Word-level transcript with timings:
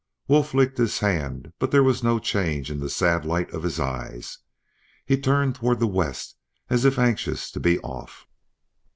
Wolf 0.27 0.55
licked 0.55 0.79
his 0.79 0.97
hand, 0.97 1.53
but 1.59 1.69
there 1.69 1.83
was 1.83 2.01
no 2.03 2.17
change 2.17 2.71
in 2.71 2.79
the 2.79 2.89
sad 2.89 3.23
light 3.23 3.51
of 3.53 3.61
his 3.61 3.79
eyes. 3.79 4.39
He 5.05 5.15
turned 5.15 5.53
toward 5.53 5.79
the 5.79 5.85
west 5.85 6.37
as 6.71 6.85
if 6.85 6.97
anxious 6.97 7.51
to 7.51 7.59
be 7.59 7.77
off. 7.81 8.25